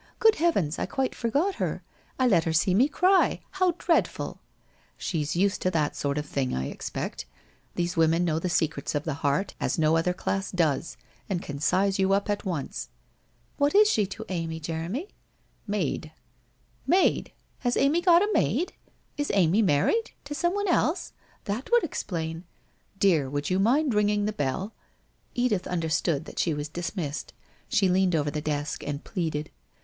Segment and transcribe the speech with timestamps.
[0.17, 1.83] Good heavens, I quite forgot her!
[2.17, 3.41] I let her see me cry.
[3.61, 4.39] How dreadful!?'
[4.97, 7.25] She's used to that sort of thing, I expect.
[7.75, 9.77] These WHITE ROSE OF WEARY LEAF 425 •women know the secrets of the heart, as
[9.77, 10.97] no other class does,
[11.29, 12.89] and can size you up at once.''
[13.57, 15.09] What is she to Amy, Jeremy?'
[15.53, 16.11] < Maid.''
[16.97, 17.31] Maid!
[17.59, 18.73] Has Amy got a maid?
[19.17, 20.13] Is Amy married?
[20.25, 21.13] To someone else?
[21.43, 22.45] That would explain' 1
[22.97, 24.73] Dear, would you mind ringing the bell?'
[25.35, 27.33] Edith understood that she was dismissed.
[27.69, 29.51] tShe leaned over the desk and pleaded.